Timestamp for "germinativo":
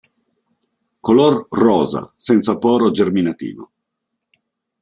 2.89-3.71